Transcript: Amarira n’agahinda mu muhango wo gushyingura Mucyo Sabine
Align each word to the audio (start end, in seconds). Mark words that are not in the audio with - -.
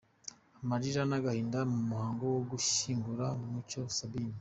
Amarira 0.61 1.01
n’agahinda 1.09 1.59
mu 1.71 1.79
muhango 1.89 2.23
wo 2.33 2.41
gushyingura 2.49 3.25
Mucyo 3.51 3.81
Sabine 3.97 4.29